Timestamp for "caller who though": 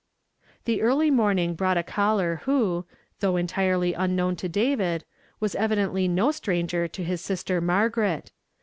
1.83-3.37